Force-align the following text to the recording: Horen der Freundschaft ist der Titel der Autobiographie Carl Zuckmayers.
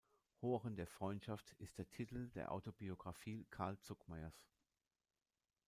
Horen 0.41 0.75
der 0.77 0.87
Freundschaft 0.87 1.51
ist 1.59 1.77
der 1.77 1.87
Titel 1.87 2.31
der 2.31 2.51
Autobiographie 2.51 3.45
Carl 3.51 3.77
Zuckmayers. 3.81 4.47